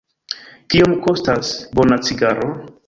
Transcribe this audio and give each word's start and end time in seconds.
Kiom 0.75 0.95
kostas 1.05 1.55
bona 1.81 2.03
cigaro? 2.09 2.53